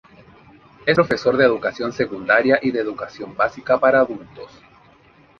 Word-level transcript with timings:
Es 0.87 0.95
profesor 0.95 1.37
de 1.37 1.45
educación 1.45 1.93
secundaria 1.93 2.57
y 2.59 2.71
de 2.71 2.79
educación 2.79 3.37
básica 3.37 3.79
para 3.79 3.99
adultos. 3.99 4.49